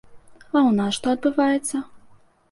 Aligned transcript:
А 0.55 0.59
ў 0.59 0.71
нас 0.79 0.95
што 0.99 1.13
адбываецца? 1.17 1.83